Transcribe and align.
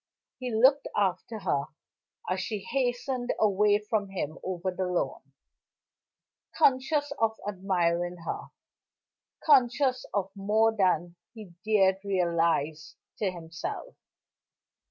He 0.39 0.51
looked 0.51 0.87
after 0.95 1.37
her 1.37 1.65
as 2.27 2.39
she 2.41 2.57
hastened 2.63 3.35
away 3.39 3.77
from 3.77 4.09
him 4.09 4.39
over 4.43 4.71
the 4.71 4.87
lawn; 4.87 5.21
conscious 6.55 7.11
of 7.19 7.39
admiring 7.47 8.17
her, 8.25 8.47
conscious 9.43 10.07
of 10.11 10.31
more 10.35 10.75
than 10.75 11.17
he 11.35 11.53
dared 11.63 11.97
realize 12.03 12.95
to 13.19 13.29
himself. 13.29 13.95